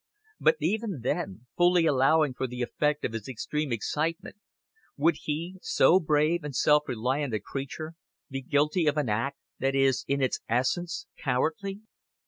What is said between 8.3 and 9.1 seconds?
guilty of an